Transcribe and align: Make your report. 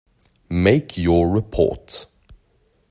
Make 0.49 0.97
your 0.97 1.27
report. 1.29 2.07